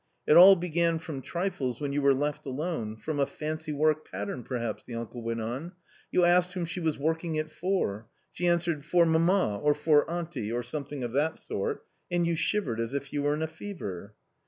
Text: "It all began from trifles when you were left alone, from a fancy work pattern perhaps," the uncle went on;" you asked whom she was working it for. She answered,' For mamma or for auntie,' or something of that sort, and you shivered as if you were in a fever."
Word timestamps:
"It 0.27 0.35
all 0.35 0.55
began 0.55 0.97
from 0.97 1.21
trifles 1.21 1.79
when 1.79 1.93
you 1.93 2.01
were 2.01 2.15
left 2.15 2.47
alone, 2.47 2.95
from 2.95 3.19
a 3.19 3.27
fancy 3.27 3.71
work 3.71 4.09
pattern 4.09 4.41
perhaps," 4.41 4.83
the 4.83 4.95
uncle 4.95 5.21
went 5.21 5.41
on;" 5.41 5.73
you 6.11 6.23
asked 6.25 6.53
whom 6.53 6.65
she 6.65 6.79
was 6.79 6.97
working 6.97 7.35
it 7.35 7.51
for. 7.51 8.07
She 8.31 8.47
answered,' 8.47 8.83
For 8.91 9.05
mamma 9.05 9.59
or 9.59 9.75
for 9.75 10.09
auntie,' 10.09 10.51
or 10.51 10.63
something 10.63 11.03
of 11.03 11.13
that 11.13 11.37
sort, 11.37 11.85
and 12.09 12.25
you 12.25 12.35
shivered 12.35 12.79
as 12.79 12.95
if 12.95 13.13
you 13.13 13.21
were 13.21 13.35
in 13.35 13.43
a 13.43 13.47
fever." 13.47 14.15